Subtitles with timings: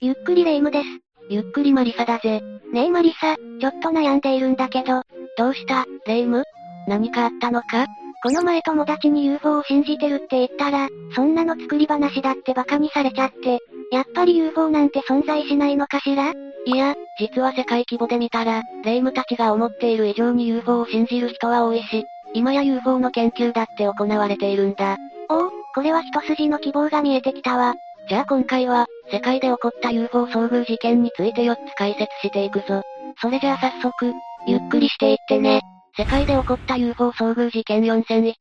[0.00, 0.84] ゆっくりレ夢ムです。
[1.28, 2.40] ゆっくりマリサだぜ。
[2.72, 5.02] ねえマリサ、ちょっと悩んでいるんだけど。
[5.36, 6.44] どうした、レ夢ム？
[6.86, 7.86] 何かあったのか？
[8.22, 13.58] この前友達に UFO を信じてるって言ったら、そんなの作り話だって馬鹿にされちゃって、
[13.90, 16.32] やっぱり UFO なんて存在しないのかしら？
[16.64, 22.04] いや、実は世界規模で見たら、霊夢たちが思っている以上に UFO を信じる人は多いし、
[22.34, 24.96] 今や UFO の研究だって行われているんだ。
[25.28, 27.74] おお、これは一筋の希望が見えてきたわ。
[28.08, 32.82] じゃあ今回は、世界で起こった UFO 遭遇事件について4つ解説していくぞ。
[33.20, 34.12] それじゃあ早速、
[34.46, 35.62] ゆっくりしていってね。
[35.96, 38.34] 世界で起こった UFO 遭遇事件4001。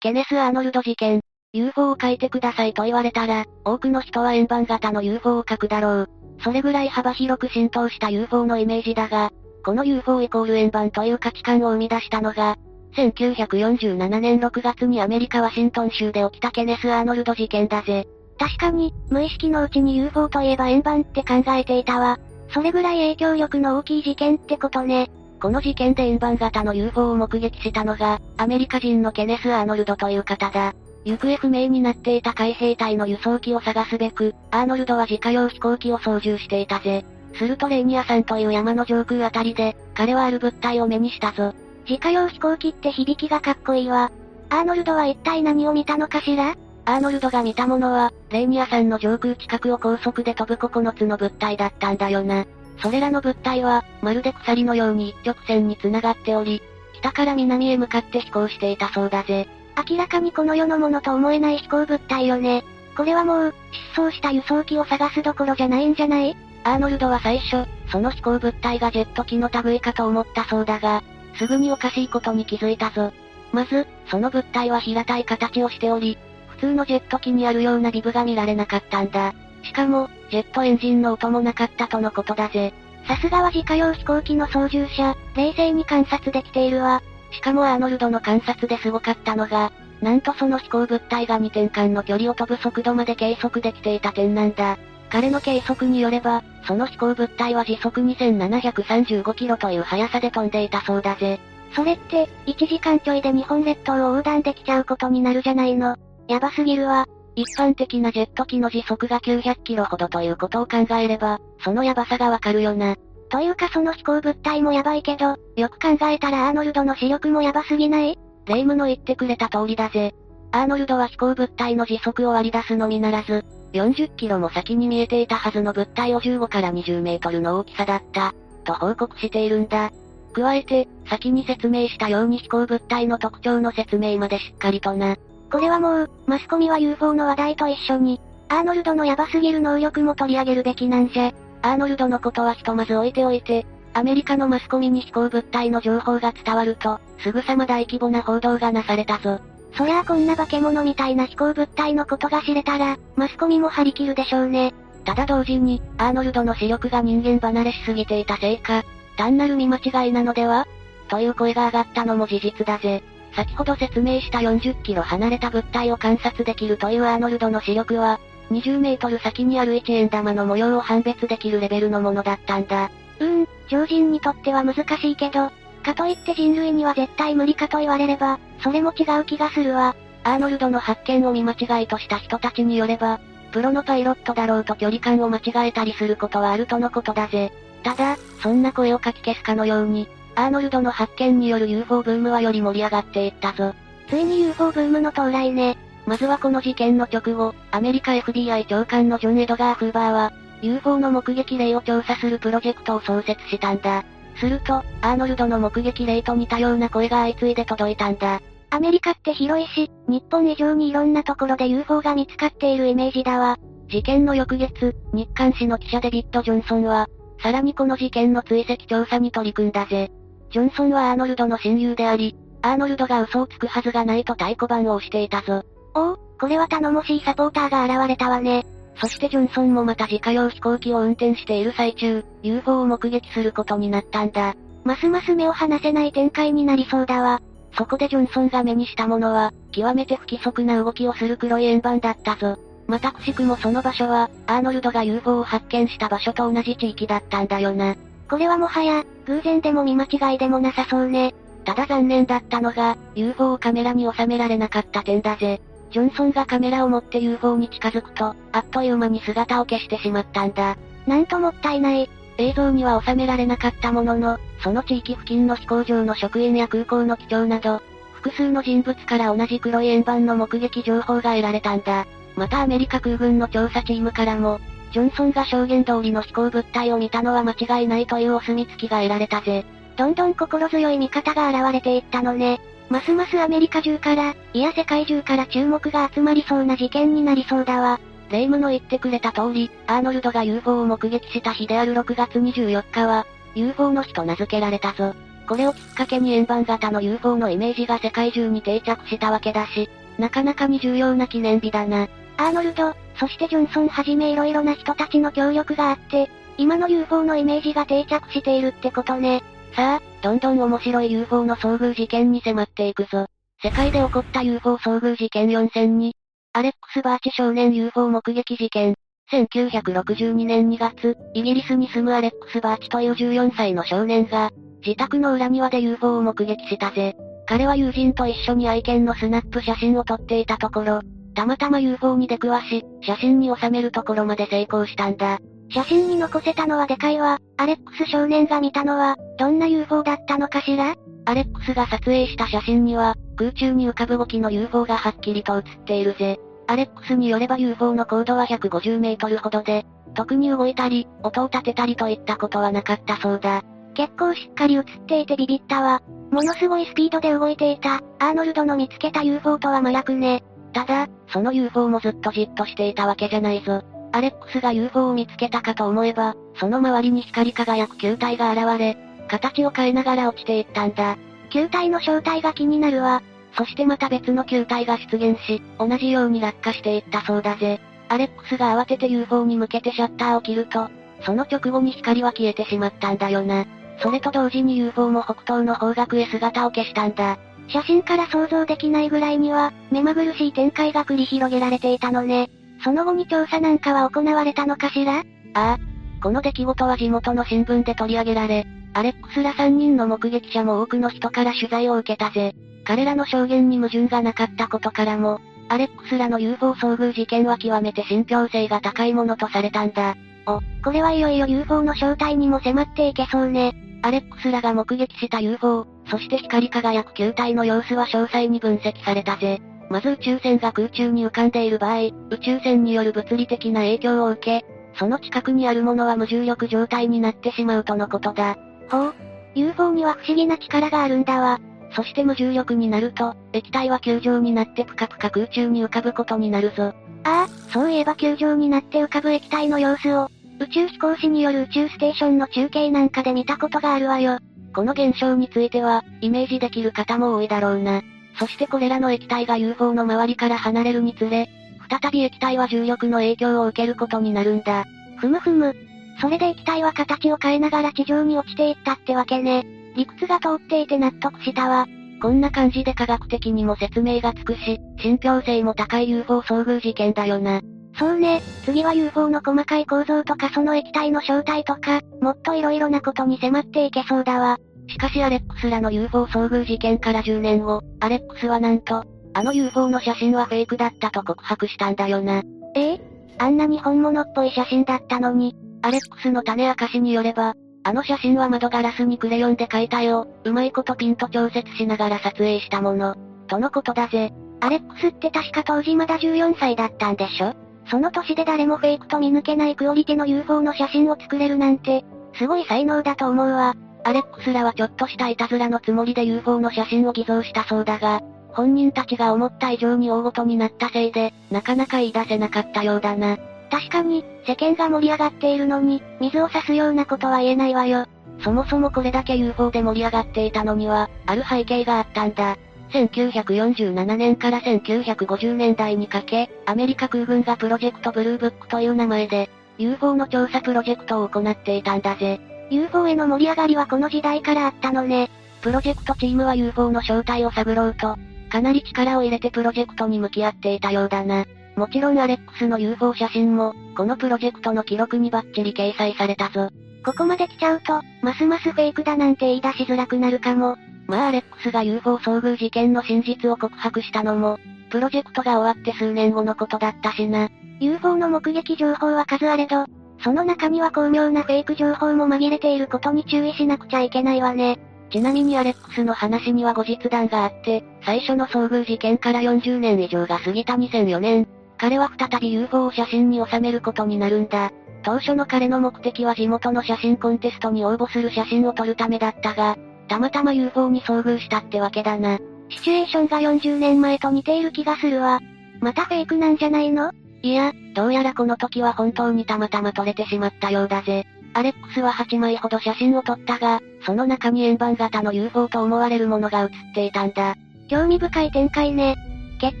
[0.00, 1.20] ケネス・アーノルド事件。
[1.54, 6.08] UFO を書いてくださいと言われたら、多くの人は円盤型の UFO を書くだろう。
[6.42, 9.30] それぐらい幅広く浸透した UFO のイメージだが、
[9.64, 12.56] この UFO イコール円盤という価値観を生み出したのが、
[12.96, 18.06] 1947年6月にアメリカ・ワシントン州で起きたケネス・アーノルド事件だぜ。
[18.42, 22.18] 確かに、無意識のうちに UFO といえば円盤って考えていたわ。
[22.48, 25.12] それぐらい影響力の大きい事件ってことね。
[25.40, 30.74] この事件で円盤型の UFO を目撃したのが、アメリカ人のケネス・アーノルドという方だ。
[31.04, 37.04] 行方不明になっていた海兵隊の輸送機を探すべく、アーノルドは自家用飛行機を操縦していたぜ。
[37.34, 41.54] するとレーニア山という山の上空あたりで、彼はある物体を目にしたぞ。
[41.88, 44.10] 自家用飛行機って響きがかっこいいわ。
[44.50, 46.56] アーノルドは一体何を見たのかしら？
[46.84, 52.44] アーノルドが見たものは、レーニア山の上空近くを高速で飛ぶ9つの物体だったんだよな。
[52.78, 56.60] それらの物体は、まるで鎖のように一直線に繋がっており、
[56.94, 59.48] 北から南へ向かって飛行していたそうだぜ。
[59.88, 62.64] 明らかにこの世のものと思えない飛行物体よね。
[62.96, 63.54] これはもう、
[63.94, 66.36] 失踪した輸送機を探すどころじゃないんじゃない？
[66.64, 71.02] アーノルドは最初、その飛行物体がジェット機の類かと思ったそうだが、
[71.36, 73.12] すぐにおかしいことに気づいたぞ。
[73.52, 76.31] まず、その物体は平たい形をしており、普
[76.62, 79.34] 通のジェット機にあるようなビブが見られなかったんだ。
[79.64, 82.72] しかも、ジェットエンジンの音もなかったとのことだぜ。
[83.08, 87.02] さすがは自家用飛行機の操縦者、冷静に観察できているわ。
[87.32, 94.78] しかもアーノルドの観察ですごかったのが、なんとその飛行物体が2点間の距離を飛ぶ速度まで計測できていた点なんだ。
[95.10, 101.40] 彼の計測によれば、その飛行物体は時速2735キロという速さで飛んでいたそうだぜ。
[101.74, 105.96] それって、1時間ちょいで日本列島を横断できちゃうことになるじゃないの。
[106.28, 107.06] やばすぎるわ。
[107.34, 112.96] 一般的なジェット機の時速が900キロほどということを考えれば、そのヤバさがわかるよな。
[113.30, 118.18] というかその飛行物体もヤバいけど、よく考えたらアーノルドの視力もヤバすぎない？
[118.46, 120.14] レイムの言ってくれた通りだぜ。
[120.50, 128.34] アーノルドは飛行物体の時速を割り出すのみならず、40キロも先に見えていたはずの物体を15から20メートルの大きさだった、
[128.64, 129.90] と報告しているんだ。
[130.34, 135.16] 加えて、先に説明したように飛行物体の特徴の説明までしっかりとな。
[135.52, 141.30] これはもう、マスコミは UFO の話題と一緒に、アーノルドのヤバすぎる能力も取り上げるべきなんじゃ。
[141.60, 149.40] アーノルドのことはひとまず置いておいて、アメリカのマスコミに飛行物体の情報が伝わると、すぐさま大規模な報道がなされたぞ。
[149.76, 154.72] そりゃあこんな化け物みたいな飛行物体のことが知れたら、マスコミも張り切るでしょうね。
[155.04, 158.84] ただ同時に、アーノルドの視力が人間離れしすぎていたせいか、
[159.18, 160.66] 単なる見間違いなのでは？
[161.08, 163.02] という声が上がったのも事実だぜ。
[163.34, 168.20] 先ほど説明した40キロ離れた物体を観察できるというアーノルドの視力は、
[168.50, 172.90] 20メートル先にある1円玉の模様を判別できるレベルのものだったんだ。
[173.18, 175.50] うーん、常人にとっては難しいけど、
[175.82, 179.96] かといって人類には絶対無理かと言われれば、それも違う気がするわ。
[180.24, 183.20] アーノルドの発見を見間違いとした人たちによれば、
[183.50, 187.52] プロのパイロットだろうと距離感を間違えたりすることはあるとのことだぜ。
[187.82, 193.74] ただ、そんな声をかき消すかのように、アーノルドの発見による UFO ブームはより盛り上がっていったぞ。
[194.08, 195.76] ついに UFO ブームの到来ね。
[196.06, 200.32] まずはこの事件の直後、アメリカ FBI 長官のジョン・エドガー・フーバーは、
[200.62, 204.04] UFO の目撃例を調査するプロジェクトを創設したんだ。
[204.36, 208.40] すると、アーノルドの目撃例と似たような声が相次いで届いたんだ。
[208.70, 213.58] アメリカって広いし、日本以上にいろんなところで UFO が見つかっているイメージだわ。
[213.88, 217.06] 事件の翌月、日刊誌の記者デビッド・ジョンソンは、
[217.42, 220.10] さらにこの事件の追跡調査に取り組んだぜ。
[220.52, 225.64] ジョンソンはアーノルドの親友であり、アーノルドが嘘をつくはずがないと太鼓判を押していたぞ。
[225.94, 228.66] おお、これは頼もしいサポーターが現れたわね。
[229.00, 234.54] そしてジョンソンもまた自家用飛行機を運転している最中、UFO を目撃することになったんだ。
[234.84, 237.40] ますます目を離せない展開になりそうだわ。
[237.76, 242.58] そこでジョンソンが目にしたものは、極めて不規則な動きをする黒い円盤だったぞ。
[242.86, 247.96] またくしくもその場所は、アーノルドが UFO を発見した場所と同じ地域だったんだよな。
[248.28, 251.34] これはもはや、偶然でも見間違いでもなさそうね。
[251.64, 255.60] ただ残念だったのが、UFO をカメラに収められなかった点だぜ。
[255.92, 260.76] ジョンソンがカメラを持って UFO に近づくと、あっという間に姿を消してしまったんだ。
[261.06, 262.08] なんともったいない。
[262.38, 267.82] 映像には収められなかったものの、その地域付近の飛行場の職員や空港の機長など、
[268.14, 272.06] 複数の人物から同じ黒い円盤の目撃情報が得られたんだ。
[272.36, 274.60] またアメリカ空軍の調査チームからも、
[274.92, 279.64] ジョンソンが証言通りの飛行物体を見たのは間違いないというお墨付きが得られたぜ。
[279.96, 282.60] どんどん心強い味方が現れていったのね。
[282.88, 288.00] ますますアメリカ中から、いや世界中から注目が集まりそうな事件になりそうだわ。
[288.30, 295.14] レイムの言ってくれた通り、アーノルドが UFO を目撃した日である6月24日は、UFO の日と名付けられたぞ。
[295.46, 302.08] これをきっかけに円盤型の UFO のイメージが世界中に定着したわけだし、なかなかに重要な記念日だな。
[302.42, 306.28] アーノルド、そしてジョンソンはじめ色々な人たちの協力があって、
[306.58, 309.44] 今の UFO のイメージが定着しているってことね。
[309.76, 313.26] さあ、どんどん面白い UFO の遭遇事件に迫っていくぞ。
[313.62, 316.12] 世界で起こった UFO 遭遇事件4002。
[316.54, 318.96] アレックス・バーチ少年 UFO 目撃事件。
[319.30, 324.50] 1962年2月、イギリスに住むアレックス・バーチという14歳の少年が、
[324.84, 327.14] 自宅の裏庭で UFO を目撃したぜ。
[327.46, 331.00] 彼は友人と一緒に愛犬のスナップ写真を撮っていたところ、
[331.32, 335.38] たまたま UFO に出くわし、写真に収めるところまで成功したんだ。
[335.70, 337.38] 写真に残せたのはでかいわ。
[337.56, 340.94] アレックス少年が見たのは、どんな UFO だったのかしら？
[341.24, 346.38] アレックスが撮影した写真には、空中に浮かぶ動きの UFO がはっきりと写っているぜ。
[346.66, 349.84] アレックスによれば UFO の高度は150メートルほどで、
[350.14, 353.62] 特に動いたり、音を立てたりといったことはなかったそうだ。
[353.94, 356.02] 結構しっかり映っていてビビったわ。
[356.30, 360.42] ものすごいスピードで動いていた、アーノルドの見つけた UFO とは真逆ね。
[360.72, 363.82] ただ、その UFO もずっとじっとしていたわけじゃないぞ。
[364.12, 368.96] アレックスが UFO を見つけたかと思えば、その周りに光り輝く球体が現れ、
[369.28, 371.16] 形を変えながら落ちていったんだ。
[371.50, 373.22] 球体の正体が気になるわ。
[373.56, 377.80] そしてまた別の球体が出現し、同じように落下していったそうだぜ。
[378.08, 380.88] アレックスが慌てて UFO に向けてシャッターを切ると、
[381.24, 383.66] その直後に光は消えてしまったんだよな。
[384.02, 387.38] それと同時に UFO も北東の方角へ姿を消したんだ。
[387.68, 392.50] 写真から想像できないぐらいには、目まぐるしい展開が繰り広げられていたのね。
[392.84, 395.18] その後に調査なんかは行われたのかしら？
[395.18, 395.22] あ
[395.54, 395.78] あ。
[396.22, 402.54] この出来事は地元の新聞で取り上げられ、アレックスら3人の目撃者も多くの人から取材を受けたぜ。
[402.84, 410.16] 彼らの証言に矛盾がなかったことからも、アレックスらの UFO 遭遇事件は極めて信憑性が高いものとされたんだ。
[410.46, 413.72] お、これはいよいよ UFO の正体にも迫っていけそうね。
[414.02, 419.60] アレックスらが目撃した UFO、そして光り輝く球体の様子は詳細に分析されたぜ。
[419.88, 424.66] まず宇宙船が空中に浮かんでいる場合、宇宙船による物理的な影響を受け、
[424.98, 428.56] その近くにあるものは無重力状態になってしまうとのことだ。
[428.90, 429.14] ほう。
[429.54, 431.60] UFO には不思議な力があるんだわ。
[431.94, 436.94] そして無重力になると、液体は球状になってぷかぷか空中に浮かぶことになるぞ。
[437.24, 440.28] ああ、そういえば球状になって浮かぶ液体の様子を、
[440.62, 444.38] 宇宙飛行士による宇宙ステーションの中継なんかで見たことがあるわよ。
[444.74, 448.02] この現象については、イメージできる方も多いだろうな。
[448.38, 451.48] そしてこれらの液体が UFO の周りから離れるにつれ、
[451.90, 454.84] 再び液体は重力の影響を受けることになるんだ。
[455.18, 455.74] ふむふむ。
[456.20, 459.64] それで液体は形を変えながら地上に落ちていったってわけね。
[459.96, 461.86] 理屈が通っていて納得したわ。
[462.22, 467.60] こんな感じで科学的にも説明がつくし、信憑性も高い UFO 遭遇事件だよな。
[467.98, 474.58] そうね、次は UFO の細かい構造とかその液体の正体とか、もっと色々なことに迫っていけそうだわ。
[474.88, 482.42] しかしアレックスらの UFO 遭遇事件から10年後、アレックスはなんと、あの UFO の写真はフェイクだったと告白したんだよな。
[482.74, 482.94] え？
[482.94, 483.00] え
[483.38, 493.16] あんなに本物っぽい写真だったのに、アレックスの種明かしによれば、あの写真は窓ガラスにクレヨンで描いた絵を、うまいことピンと調節しながら撮影したもの、
[493.48, 494.32] とのことだぜ。
[494.60, 497.54] アレックスって確か当時まだ14歳だったんでしょ？
[497.86, 503.74] その年で誰もフェイクと見抜けないクオリティの UFO の写真を作れるなんて、すごい才能だと思うわ。
[504.04, 513.38] アレックスらはちょっとしたいたずらのつもりで UFO の写真を偽造したそうだが、本人たちが思った以上に大ごとになったせいで、なかなか言い出せなかったようだな。
[513.70, 518.06] 確かに、世間が盛り上がっているのに、水を差すようなことは言えないわよ。
[518.40, 522.56] そもそもこれだけ UFO で盛り上がっていたのには、ある背景があったんだ。
[522.92, 532.40] 1947年から1950年代にかけ、アメリカ空軍がプロジェクトブルーブックという名前で、UFO の調査プロジェクトを行っていたんだぜ。
[532.70, 535.30] UFO への盛り上がりはこの時代からあったのね。
[535.62, 538.16] プロジェクトチームは UFO の正体を探ろうと、
[538.50, 541.44] かなり力を入れてプロジェクトに向き合っていたようだな。
[541.76, 546.68] もちろんアレックスの UFO 写真も、このプロジェクトの記録にバッチリ掲載されたぞ。
[547.04, 550.76] ここまで来ちゃうと、ますますフェイクだなんて言い出しづらくなるかも。
[551.12, 557.50] まあアレックスが UFO 遭遇事件の真実を告白したのも、プロジェクトが終わって数年後のことだったしな。
[557.80, 559.84] UFO の目撃情報は数あれど、
[560.24, 564.78] その中には巧妙なフェイク情報も紛れていることに注意しなくちゃいけないわね。
[565.10, 574.70] ちなみにアレックスの話には後日談があって、最初の遭遇事件から40年以上が過ぎた2004年、彼は再び UFO を写真に収めることになるんだ。
[575.02, 579.76] 当初の彼の目的は地元の写真コンテストに応募する写真を撮るためだったが、
[580.12, 582.38] たまたま UFO に遭遇したってわけだな。
[582.68, 585.40] シチュエーションが40年前と似ている気がするわ。
[585.80, 587.12] またフェイクなんじゃないの？
[587.40, 591.24] いや、どうやらこの時は本当にたまたま撮れてしまったようだぜ。
[591.54, 597.54] アレックスは8枚ほど写真を撮ったが、その中に円盤型の UFO と思われるものが写っていたんだ。
[597.88, 599.16] 興味深い展開ね。
[599.62, 599.80] 結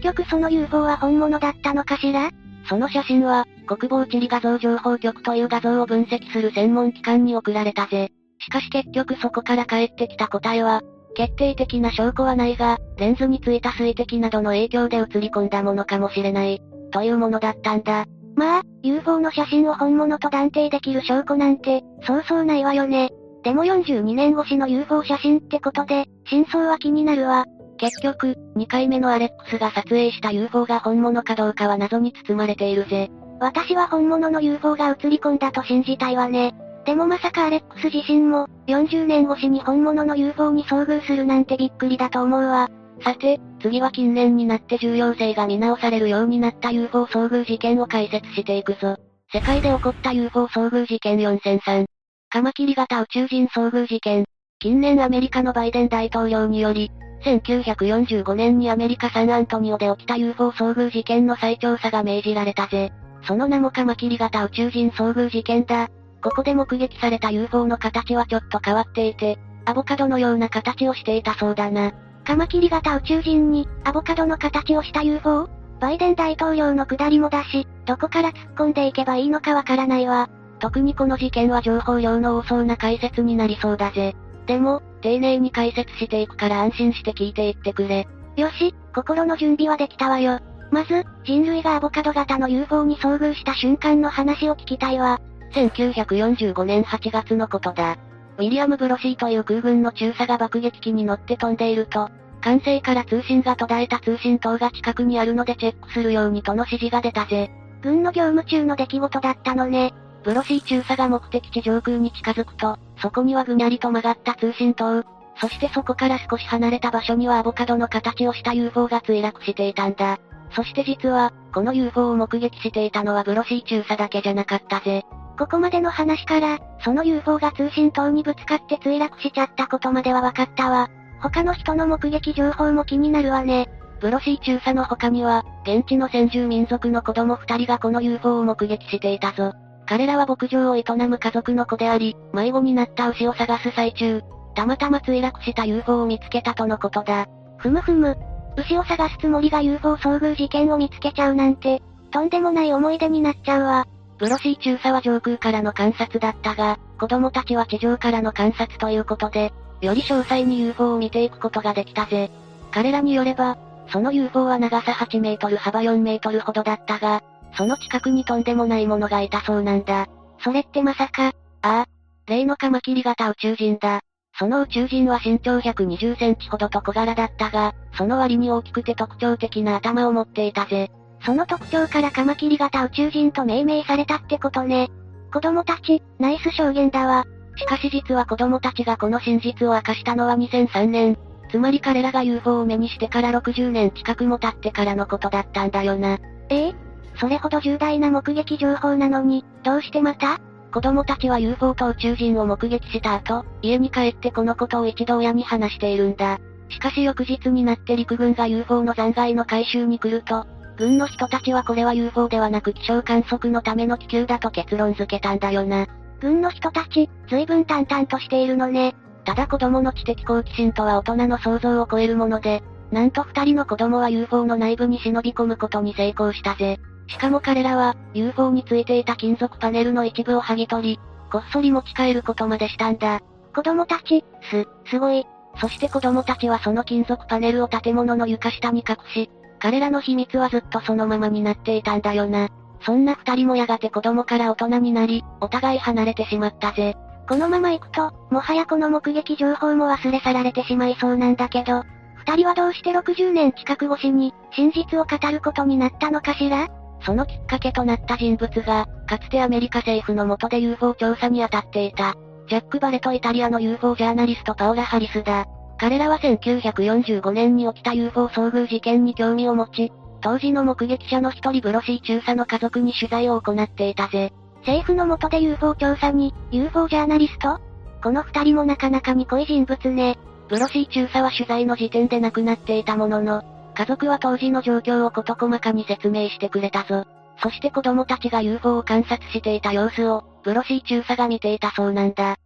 [0.00, 2.30] 局その UFO は本物だったのかしら？
[2.70, 8.12] その写真は、国防地理画像情報局という画像を分析する専門機関に送られたぜ。
[8.44, 10.82] しかし結局そこから返ってきた答えは、
[11.14, 18.06] 決定的な証拠はないが、レンズについた水滴などの影響で映り込んだものかもしれない、というものだったんだ。
[18.34, 23.10] まあ、UFO の写真を本物と断定できる証拠なんて、そうそうないわよね。
[23.44, 27.44] でも42年越しの UFO 写真ってことで、真相は気になるわ。
[27.76, 33.10] 結局、2回目のアレックスが撮影した UFO が本物かどうかは謎に包まれているぜ。
[33.40, 36.54] 私は本物の UFO が映り込んだと信じたいわね。
[36.84, 42.68] でもまさかアレックス自身も、40年越しに本物の UFO に遭遇するなんてびっくりだと思うわ。
[43.02, 48.96] さて、次は近年になって重要性が見直されるようになった UFO 遭遇事件を解説していくぞ。
[49.32, 51.86] 世界で起こった UFO 遭遇事件4003。
[52.28, 54.24] カマキリ型宇宙人遭遇事件。
[54.58, 56.90] 近年アメリカのバイデン大統領により、
[57.24, 62.92] 1945年にアメリカサンアントニオで起きた UFO 遭遇事件の再調査が命じられたぜ。
[63.24, 65.88] その名もカマキリ型宇宙人遭遇事件だ。
[66.22, 71.92] ここで目撃された UFO の形はちょっと変わっていて、アボカドのような形をしていたそうだな。
[72.24, 75.48] カマキリ型宇宙人に、アボカドの形をした UFO?
[75.80, 80.30] バイデン大統領の下りもだし、どこから突っ込んでいけばいいのかわからないわ。
[80.60, 84.14] 特にこの事件は情報量の多そうな解説になりそうだぜ。
[84.46, 88.06] でも、丁寧に解説していくから安心して聞いていってくれ。
[88.36, 90.38] よし、心の準備はできたわよ。
[90.70, 95.20] まず、人類がアボカド型の UFO に遭遇した瞬間の話を聞きたいわ。
[95.52, 97.96] 1945年8月のことだ。
[98.38, 102.08] ウィリアム・ブロシーという空軍の中佐が爆撃機に乗って飛んでいると、
[102.40, 107.50] 管制から通信が途絶えた通信塔が近くにあるのでチェックするようにとの指示が出たぜ。
[107.82, 109.94] 軍の業務中の出来事だったのね。
[110.24, 115.04] ブロシー中佐が目的地上空に近づくと、そこにはぐにゃりと曲がった通信塔。
[115.40, 120.18] そしてそこから少し離れた場所にはアボカドの形をした UFO が墜落していたんだ。
[120.54, 125.04] そして実は、この UFO を目撃していたのはブロシー中佐だけじゃなかったぜ。
[125.38, 130.88] ここまでの話から、その UFO が通信塔にぶつかって墜落しちゃったことまでは分かったわ。
[131.20, 133.68] 他の人の目撃情報も気になるわね。
[134.00, 139.52] ブロシー中佐の他には、現地の先住民族の子供二人がこの UFO を目撃していたぞ。
[139.86, 144.22] 彼らは牧場を営む家族の子であり、迷子になった牛を探す最中、
[144.54, 147.26] たまたま墜落した UFO を見つけたとのことだ。
[147.58, 148.16] ふむふむ。
[148.56, 153.86] 牛を探すつもりが UFO 遭遇事件を見つけちゃうなんて、とんでもない思い出になっちゃうわ。
[154.22, 162.30] ブロシー中佐は上空からの観察だったが、子供たちは地上からの観察ということで、より詳細に UFO を見ていくことができたぜ。
[162.70, 167.20] 彼らによれば、その UFO は長さ8メートル幅4メートルほどだったが、
[167.56, 170.06] その近くにとんでもないものがいたそうなんだ。
[170.44, 171.86] それってまさか、ああ、
[172.28, 174.02] 例のカマキリ型宇宙人だ。
[174.38, 180.92] その宇宙人は身長120センチほどと小柄だったが、その割に大きくて特徴的な頭を持っていたぜ。
[181.24, 184.90] その特徴からカマキリ型宇宙人と命名されたってことね。
[185.32, 187.24] 子供たち、ナイス証言だわ。
[187.56, 191.18] しかし実は子供たちがこの真実を明かしたのは2003年。
[191.50, 196.18] つまり彼らが UFO を目にしてから60年近くも経ってからのことだったんだよな。
[196.48, 196.74] ええ
[197.16, 200.40] それほど重大な目撃情報なのに、どうしてまた？
[200.72, 206.40] 子供たちは UFO と宇宙人を目撃した後、家に帰ってこのことを一度親に話しているんだ。
[206.70, 210.46] しかし翌日になって陸軍が UFO の残骸の回収に来ると、
[210.82, 215.86] 軍の人たちはこれは UFO ではなく気象観測のための気球だと結論付けたんだよな。
[216.20, 218.96] 軍の人たち、随分淡々としているのね。
[219.24, 226.80] ただ子供の知的好奇心とは大人の想像を超えるもので、なんと二人の子供は UFO の内部に忍び込むことに成功したぜ。
[227.06, 233.20] しかも彼らは、UFO についていた金属パネルの一部を剥ぎ取り、こっそり持ち帰ることまでしたんだ。
[233.54, 235.26] 子供たち、す、すごい。
[235.60, 239.30] そして子供たちはその金属パネルを建物の床下に隠し、
[239.62, 242.48] 彼らの秘密はずっとそのままになっていたんだよな。
[242.84, 246.96] そんな二人もやがて子供から大人になり、お互い離れてしまったぜ。
[247.28, 251.84] このまま行くと、もはやこの目撃情報も忘れ去られてしまいそうなんだけど、
[252.26, 256.66] 二人はどうして60年近く越しに、真実を語ることになったのかしら？
[257.06, 262.16] そのきっかけとなった人物が、かつてアメリカ政府の下で UFO 調査に当たっていた、
[262.48, 265.46] ジャック・バレとイタリアの UFO ジャーナリストパオラ・ハリスだ。
[265.82, 274.32] 彼らは1945年に起きた UFO 遭遇事件に興味を持ち、当時の目撃者の一人ブロシー中佐の家族に取材を行っていたぜ。
[274.58, 277.60] 政府の下で UFO 調査に、UFO ジャーナリスト？
[278.00, 280.18] この二人もなかなかに濃い人物ね。
[280.48, 283.42] ブロシー中佐は取材の時点で亡くなっていたものの、
[283.74, 287.06] 家族は当時の状況を事細かに説明してくれたぞ。
[287.42, 292.36] そして子供たちが UFO を観察していた様子を、ブロシー中佐が見ていたそうなんだ。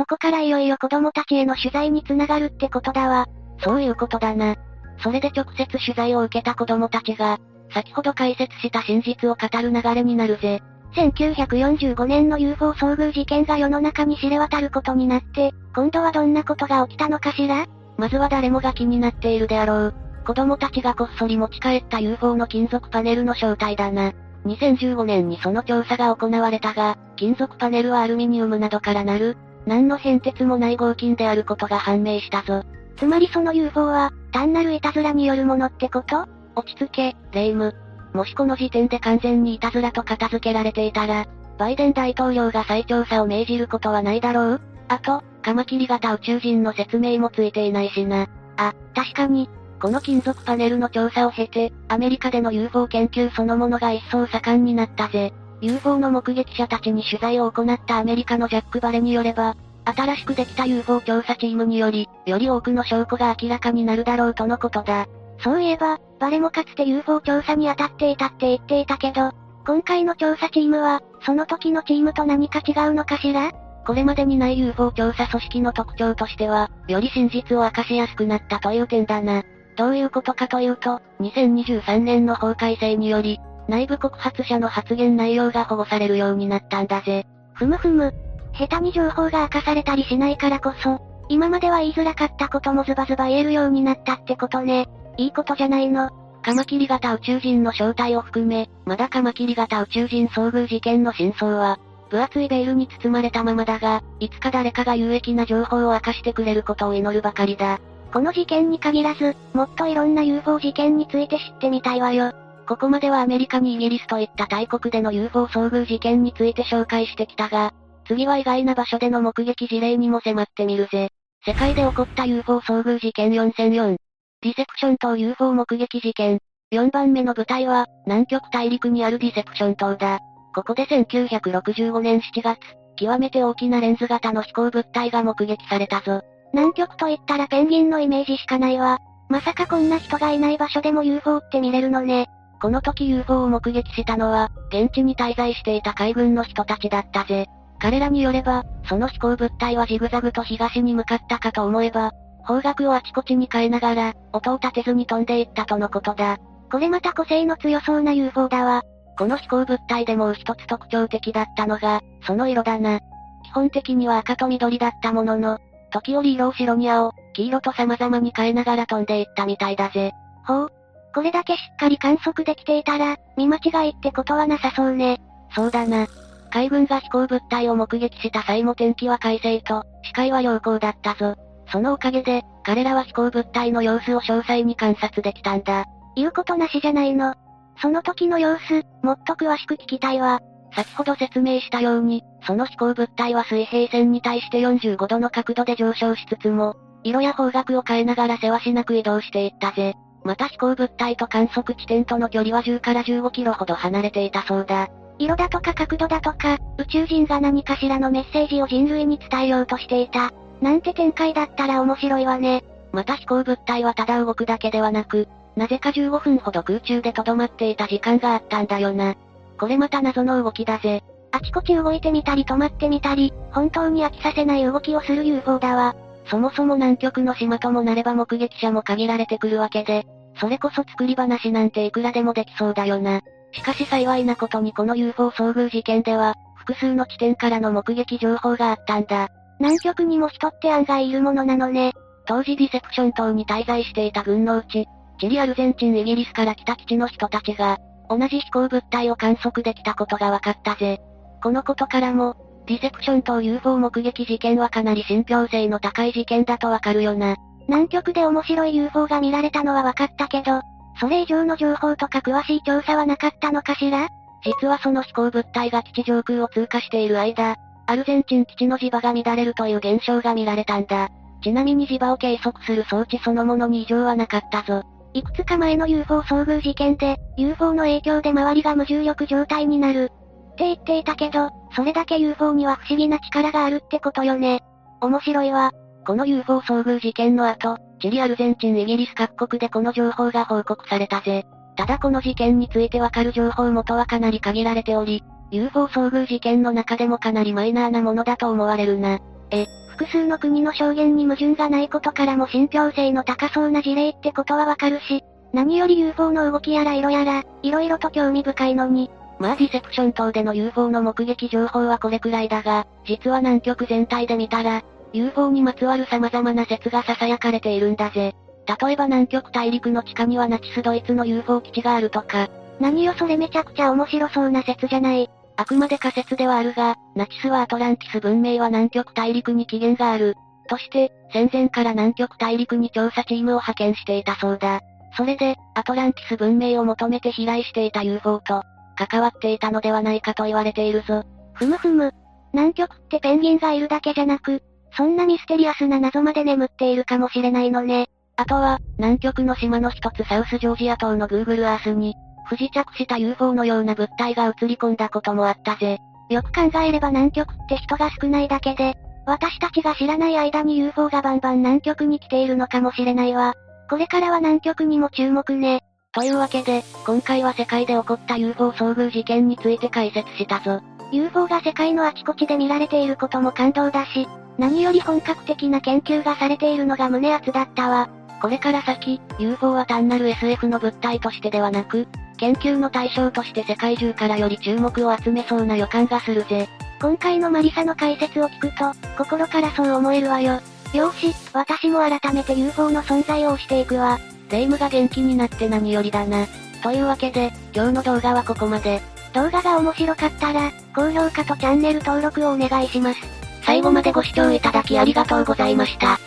[0.00, 3.26] あ、そこからいよいよ子供たちへの取材につながるってことだわ。
[3.62, 4.56] そういうことだな。
[5.02, 7.38] それで直接取材を受けた子供たちが、
[7.72, 10.62] 先ほど解説した真実を語る流れになるぜ。
[10.94, 17.66] 1945年の UFO 遭遇事件が世の中に知れ渡ることになって、今度はどんなことが起きたのかしら？
[17.96, 19.94] まずは誰もが気になっているであろう。
[20.26, 24.12] 子供たちがこっそり持ち帰った UFO の金属パネルの正体だな。
[24.46, 29.36] 2015年にその調査が行われたが、金属パネルはアルミニウムなどからなる、
[29.70, 32.64] 何の変哲もない合金であることが判明したぞ。
[32.96, 36.26] つまりその UFO は、単なるいたずらによるものってこと？
[36.56, 37.76] 落ち着け、レイム。
[38.12, 44.60] もしこの時点で完全にいたずらと片付けられていたら、バイデン大統領が再調査を命じることはないだろう？
[44.88, 48.26] あと、カマキリ型宇宙人の説明もついていないしな。
[48.56, 49.48] あ、確かに、
[49.80, 55.32] この金属パネルの調査を経て、アメリカでの UFO 研究そのものが一層盛んになったぜ。
[55.60, 65.06] UFO の目撃者たちに取材を行ったアメリカのジャック・バレによれば、新しくできた UFO 調査チームにより、より多くの証拠が明らかになるだろうとのことだ。
[65.42, 69.32] そういえば、バレもかつて UFO 調査に当たっていたって言っていたけど、
[69.66, 73.52] 今回の調査チームは、その時のチームと何か違うのかしら？
[73.86, 79.42] これまでにない UFO 調査組織の特徴としては、より真実を明かしやすくなったという点だな。
[79.76, 87.24] どういうことかというと、2023年の法改正により、内部告発者の発言内容が保護されるようになったんだぜ。
[87.54, 88.12] ふむふむ。
[88.52, 94.88] 下手に情報が明かされたりしないからこそ、今までは言いづらかったこともズバズバ言えるようになったってことね。
[95.16, 96.10] いいことじゃないの。
[96.42, 101.78] カマキリ型宇宙人の正体を含め、まだカマキリ型宇宙人遭遇事件の真相は、
[102.08, 107.78] 分厚いベールに包まれたままだが、いつか誰かが有益な情報を明かしてくれることを祈るばかりだ。
[108.12, 112.32] この事件に限らず、もっといろんな UFO 事件について知ってみたいわよ。
[112.70, 117.74] ここまではアメリカにイギリスといった大国での UFO 遭遇事件について紹介してきたが、
[118.06, 121.08] 次は意外な場所での目撃事例にも迫ってみるぜ。
[121.44, 123.96] 世界で起こった UFO 遭遇事件4004。
[124.42, 126.38] ディセクション島 UFO 目撃事件。
[126.70, 130.20] 4番目の舞台は、南極大陸にあるディセクション島だ。
[130.54, 132.56] ここで1965年7月、
[132.94, 136.22] 極めて大きなレンズ型の飛行物体が目撃されたぞ。
[136.52, 139.00] 南極と言ったらペンギンのイメージしかないわ。
[139.28, 142.28] まさかこんな人がいない場所でも UFO って見れるのね。
[142.60, 147.46] この時 UFO を目撃したのは、現地に滞在していた海軍の人たちだったぜ。
[147.80, 152.12] 彼らによれば、その飛行物体はジグザグと東に向かったかと思えば、
[152.44, 156.36] 方角をあちこちに変えながら、音を立てずに飛んでいったとのことだ。
[156.70, 158.82] これまた個性の強そうな UFO だわ。
[159.18, 163.00] この飛行物体でもう一つ特徴的だったのが、その色だな。
[163.44, 165.58] 基本的には赤と緑だったものの、
[165.90, 170.12] 時折色を白に青、黄色と様々に変えながら飛んでいったみたいだぜ。
[170.46, 170.79] ほう。
[171.14, 175.18] これだけしっかり観測できていたら、見間違いってことはなさそうね。
[175.54, 176.06] そうだな。
[176.50, 181.36] 海軍が飛行物体を目撃した際も天気は快晴と、視界は良好だったぞ。
[181.70, 185.84] そのおかげで、彼らは飛行物体の様子を詳細に観察できたんだ。
[186.16, 187.34] 言うことなしじゃないの。
[187.80, 190.40] その時の様子、もっと詳しく聞きたいわ。
[190.74, 199.94] 先ほど説明したように、その飛行物体は水平線に対して45度の角度で上昇しつつも、色や方角を変えながらせわしなく移動していったぜ。
[200.24, 204.88] また飛行物体と観測地点との距離は10から15キロほど離れていたそうだ。
[205.18, 210.32] 色だとか角度だとか、宇宙人が何かしらのメッセージを人類に伝えようとしていた。
[210.60, 212.64] なんて展開だったら面白いわね。
[212.92, 219.14] また飛行物体はただ動くだけではなく、なぜか15分ほど空中で留まっていた時間があったんだよな。
[219.58, 221.02] これまた謎の動きだぜ。
[221.32, 225.94] あちこち動いてみたり止まってみたり、本当に飽きさせない動きをする UFO だわ。
[226.30, 230.06] そもそも南極の島ともなれば目撃者も限られてくるわけで、
[230.40, 233.20] それこそ作り話なんていくらでもできそうだよな。
[233.52, 239.28] しかし幸いなことにこの UFO 遭遇事件では、複数の地点からの目撃情報があったんだ。
[239.58, 241.92] 南極にも人って案外いるものなのね。
[242.26, 244.86] 当時ディセクション島に滞在していた軍のうち、
[245.18, 251.00] チリアルゼンチンイギリスから来た基地の人たちが、同じ飛行物体を観測できたことが分かったぜ。
[251.42, 252.36] このことからも、
[252.70, 257.34] ディセクション島 UFO 目撃事件はかなり信憑性の高い事件だとわかるよな。
[257.66, 260.60] 南極で面白い UFO が見られたのは分かったけど、
[261.00, 264.06] それ以上の情報とか詳しい調査はなかったのかしら？
[264.44, 267.56] 実はその飛行物体が基地上空を通過している間、
[267.88, 271.08] アルゼンチン基地の磁場が乱れるという現象が見られたんだ。
[271.42, 274.84] ちなみに磁場を計測する装置そのものに異常はなかったぞ。
[275.12, 280.12] いくつか前の UFO 遭遇事件で、UFO の影響で周りが無重力状態になる。
[280.52, 284.62] って言っていたけど、それだけ UFO には不思議な力があるってことよね。
[285.00, 285.72] 面白いわ。
[286.06, 291.44] この UFO 遭遇事件の後、チリアルゼンチンイギリス各国でこの情報が報告されたぜ。
[291.76, 299.18] ただこの事件についてわかる情報元はかなり限られており、UFO 遭遇事件の中でもかなりマイナーなものだと思われるな。
[299.50, 309.10] え、複数の国の証言に矛盾がないことからも信憑性の高そうな事例ってことはわかるし、何より UFO の動きやら色やら、色々と興味深いのに。
[309.40, 314.82] まあディセプション島での UFO の目撃情報はこれくらいだが、実は南極全体で見たら、
[315.14, 318.34] UFO にまつわる様々な説が囁かれているんだぜ。
[318.82, 322.48] 例えば南極大陸の地下にはナチスドイツの UFO 基地があるとか。
[322.80, 325.30] 何よそれめちゃくちゃ面白そうな説じゃない。
[325.56, 330.34] あくまで仮説ではあるが、ナチスはアトランティス文明は南極大陸に起源がある。
[330.68, 334.80] として、戦前から南極大陸に調査チームを派遣していたそうだ。
[335.16, 338.62] それで、アトランティス文明を求めて飛来していた UFO と、
[339.06, 341.24] 関わっていたのではないかと言われているぞ。
[341.54, 342.12] ふむふむ。
[342.52, 344.62] 南極ってペンギンがいるだけじゃなく、
[344.96, 348.08] そんなミステリアスな謎まで眠っているかもしれないのね。
[348.36, 352.14] あとは、南極の島の一つサウスジョージア島の Google Earth に、
[352.46, 355.98] 不時着した UFO のような物体が映り込んだこともあったぜ。
[356.28, 363.54] よく考えれば南極って人が少ないだけで、私たちが知らない間に UFO がバンバン南極に来ているのかもしれないわ。
[363.88, 365.82] これからは南極にも注目ね。
[366.12, 370.82] というわけで、今回は世界で起こった UFO 遭遇事件について解説したぞ。
[371.12, 374.26] UFO が世界のあちこちで見られていることも感動だし、
[374.58, 378.10] 何より本格的な研究がされているのが胸熱だったわ。
[378.42, 386.68] これから先、UFO は単なる SF の物体としてではなく、研究の対象として世界中からより注目を集めそうな予感がするぜ。
[387.00, 390.60] 今回のマリサの解説を聞くと、心からそう思えるわよ。
[390.92, 394.18] よし、私も改めて UFO の存在を推していくわ。
[394.50, 396.46] 霊夢が元気になって何よりだな。
[396.82, 399.00] というわけで、今日の動画はここまで。
[399.32, 403.20] 動画が面白かったら、高評価とチャンネル登録をお願いします。
[403.62, 406.18] 最後までご視聴いただきありがとうございました。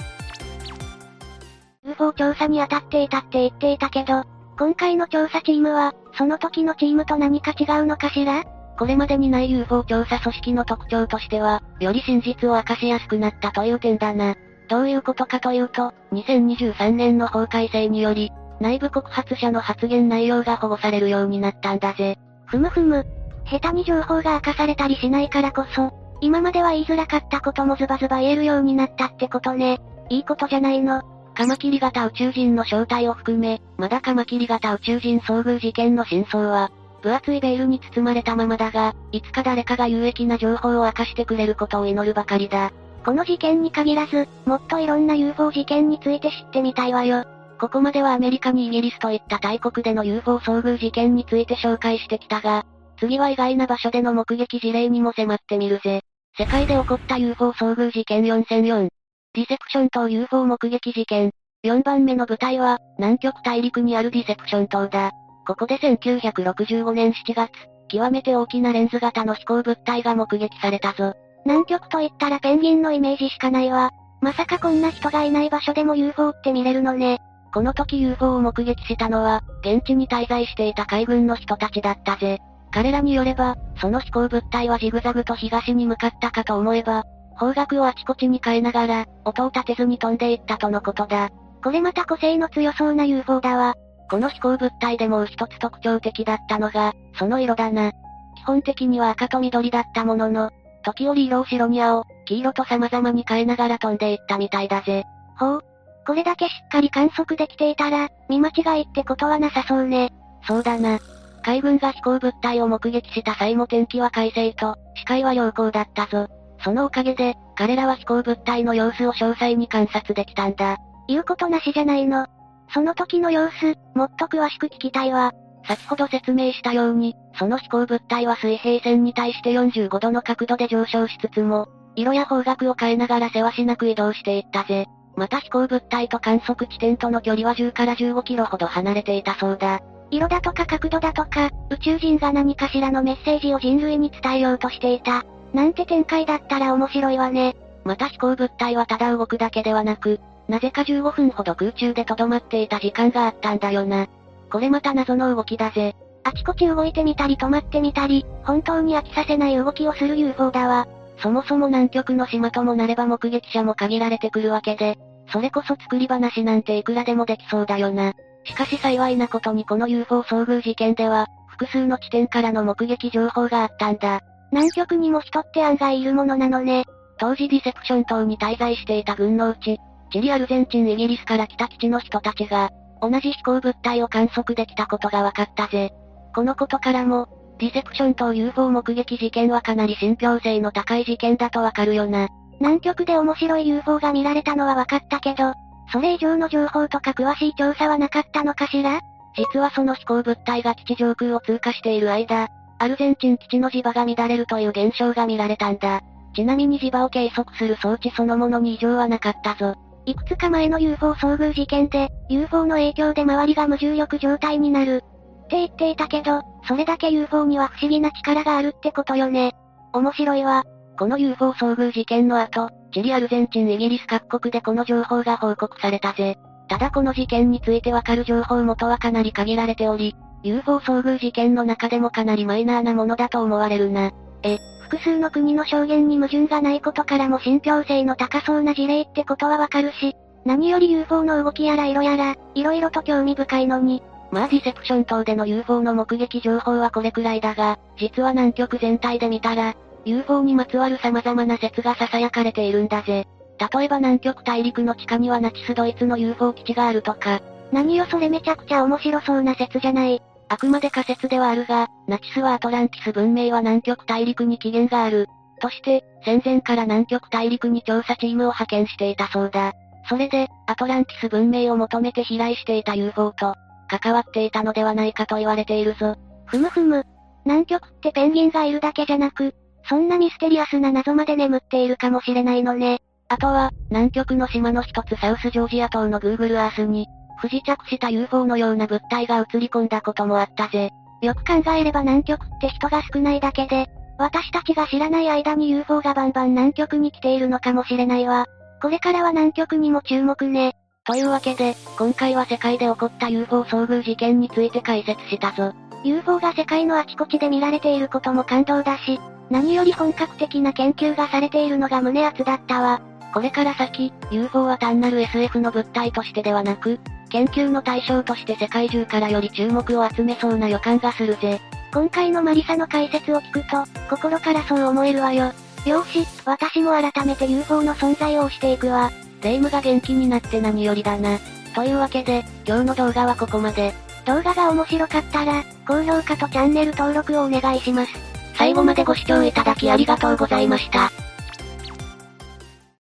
[1.85, 4.23] UFO 調査に当たっていたって言っていたけど、
[4.57, 8.45] 今回の調査チームは、その時のチームと何か違うのかしら？
[8.79, 14.35] これまでにない UFO 調査組織の特徴としては、より真実を明かしやすくなったという点だな。
[14.67, 22.17] どういうことかというと、2023年の法改正により、内部告発者の発言内容が保護されるようになったんだぜ。
[22.45, 23.05] ふむふむ。
[23.45, 29.81] 下手に情報が明かされたりしないからこそ、今までは言いづらかったこともズバズバ言えるようになったってことね。
[30.09, 31.01] いいことじゃないの。
[31.35, 36.71] カマキリ型宇宙人の正体を含め、まだカマキリ型宇宙人遭遇事件の真相は、
[37.01, 42.71] 分厚いベールに包まれたままだが、いつか誰かが有益な情報を明かしてくれることを祈るばかりだ。
[43.03, 47.25] この事件に限らず、もっといろんな UFO 事件について知ってみたいわよ。
[47.59, 52.65] ここまではアメリカにイギリスといった大国での UFO 遭遇事件について紹介してきたが、
[52.99, 56.01] 次は意外な場所での目撃事例にも迫ってみるぜ。
[56.37, 58.87] 世界で起こった UFO 遭遇事件4004。
[59.33, 61.31] ディセプション島 UFO 目撃事件。
[61.65, 65.11] 4番目の舞台は、南極大陸にあるディセプション島だ。
[65.45, 67.51] ここで1965年7月、
[67.89, 71.13] 極めて大きなレンズ型の飛行物体が目撃されたぞ。
[71.45, 73.91] 南極と言ったらペンギンのイメージしかないわ。
[74.21, 77.19] まさかこんな人がいない場所でも UFO って見れるのね。
[77.53, 82.39] この時 UFO を目撃したのは、現地に滞在していた海軍の人たちだったぜ。
[82.71, 87.03] 彼らによれば、その飛行物体はジグザグと東に向かったかと思えば、
[87.35, 91.29] 方角をあちこちに変えながら、音を立てずに飛んでいったとのことだ。
[91.63, 93.75] これまた個性の強そうな UFO だわ。
[94.09, 97.91] この飛行物体でもう一つ特徴的だったのが、その色だな。
[98.37, 100.49] 基本的には赤と緑だったものの、
[100.83, 105.03] 時折色を白に青、黄色と様々に変えながら飛んでいったみたいだぜ。
[105.39, 105.61] ほう。
[106.05, 110.11] これだけしっかり観測できていたら、見間違いってことはなさそうね。
[110.45, 110.99] そうだな。
[111.43, 116.27] 海軍が飛行物体を目撃した際も天気は快晴と、視界は良好だったぞ。
[116.63, 120.77] そのおかげで、彼らは飛行物体の様子を詳細に観察できたんだ。
[121.07, 122.25] 言うことなしじゃないの。
[122.73, 125.31] その時の様子、もっと詳しく聞きたいわ。
[125.65, 134.87] 先ほど説明したように、その飛行物体は水平線に対して45度の角度で上昇しつつも、色や方角を変えながらせわしなく移動していったぜ。
[135.15, 139.79] また飛行物体と観測地点との距離は10から15キロほど離れていたそうだ。
[140.09, 145.23] 色だとか角度だとか、宇宙人が何かしらのメッセージを人類に伝えようとしていた。
[145.53, 147.55] なんて展開だったら面白いわね。
[147.83, 154.07] また飛行物体はただ動くだけではなく、なぜか15分ほど空中で留まっていた時間があったんだよな。
[154.53, 155.95] これまた謎の動きだぜ。
[156.23, 160.87] あちこち動いてみたり止まってみたり、本当に飽きさせない動きをする UFO だわ。
[161.17, 164.99] そもそも南極の島ともなれば目撃者も限られてくるわけで、
[165.31, 168.13] それこそ作り話なんていくらでもできそうだよな。
[168.43, 174.21] しかし幸いなことにこの UFO 遭遇事件では、複数の地点からの目撃情報があったんだ。
[174.51, 176.85] 南極にも人って案外いるものなのね。
[177.17, 179.79] 当時ディセプション島に滞在していた軍のうち、
[180.11, 182.69] チリアルゼンチンイギリスから来た基地の人たちが、
[183.03, 185.91] 同じ飛行物体を観測できたことが分かったぜ。
[186.33, 187.27] このことからも、
[187.59, 192.29] ディセプション島 UFO 目撃事件はかなり信憑性の高い事件だとわかるよな。
[192.61, 195.53] 南極で面白い UFO が見られたのは分かったけど、
[195.91, 199.01] それ以上の情報とか詳しい調査はなかったのかしら？
[199.35, 202.47] 実はその飛行物体が基地上空を通過している間、
[202.79, 206.01] アルゼンチン基地の磁場が乱れるという現象が見られたんだ。
[206.35, 209.75] ちなみに磁場を計測する装置そのものに異常はなかったぞ。
[210.05, 215.03] いくつか前の UFO 遭遇事件で、UFO の影響で周りが無重力状態になる。
[215.45, 219.53] って言っていたけど、それだけ UFO には不思議な力があるってことよね。
[219.93, 220.63] 面白いわ。
[220.97, 226.37] この UFO 遭遇事件の後、チリアルゼンチンイギリス各国でこの情報が報告されたぜ。
[226.67, 234.11] ただこの事件についてわかる情報元はかなり限られており、UFO 遭遇事件の中でもかなりマイナーなものだと思われるな。
[234.43, 240.15] え、複数の国の証言に矛盾がないことからも信憑性の高そうな事例ってことはわかるし、
[240.45, 244.03] 何より UFO の動きやら色やら、色々と興味深いのに。
[244.31, 253.25] まあディセプション島での UFO の目撃情報はこれくらいだが、実は南極全体で見たら、UFO にまつわる様々な説が囁かれているんだぜ。
[253.73, 257.41] 例えば南極大陸の地下にはナチスドイツの UFO 基地があるとか。
[257.71, 260.21] 何よそれめちゃくちゃ面白そうな説じゃない。
[260.49, 265.27] あくまで仮説ではあるが、ナチスはアトランティス文明は南極大陸に起源がある。
[265.61, 269.73] として、戦前から南極大陸に調査チームを派遣していたそうだ。
[270.09, 273.55] それで、アトランティス文明を求めて飛来していた UFO と、
[273.87, 276.15] 関わっていたのではないかと言われているぞ。
[276.45, 277.05] ふむふむ。
[277.45, 279.55] 南極ってペンギンがいるだけじゃなく、
[279.87, 283.01] そんなミステリアスな謎まで眠っているかもしれないのね。
[283.29, 287.07] あとは、南極の島の一つサウスジョージア島の Google Earth に、
[287.43, 290.91] 不時着した UFO のような物体が映り込んだこともあったぜ。
[291.21, 298.45] よく考えれば南極って人が少ないだけで、私たちが知らない間に UFO がバンバン南極に来ているのかもしれないわ。
[298.81, 300.77] これからは南極にも注目ね。
[301.03, 305.73] というわけで、今回は世界で起こった UFO 遭遇事件について解説したぞ。
[306.05, 313.01] UFO が世界のあちこちで見られていることも感動だし、何より本格的な研究がされているのが胸熱だったわ。
[313.33, 317.01] これから先、UFO は単なる SF の物体としてではなく、
[317.33, 321.59] 研究の対象として世界中からより注目を集めそうな予感がするぜ。
[321.91, 325.51] 今回のマリサの解説を聞くと、心からそう思えるわよ。
[325.83, 329.11] よし、私も改めて UFO の存在を推していくわ。
[329.41, 331.39] 霊夢が元気になって何よりだな。
[331.73, 333.95] というわけで、今日の動画はここまで。
[334.25, 338.11] 動画が面白かったら、高評価とチャンネル登録をお願いします。
[338.55, 341.11] 最後までご視聴いただきありがとうございました。